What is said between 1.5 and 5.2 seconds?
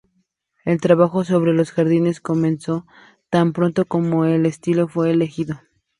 los jardines comenzó tan pronto como el sitio fue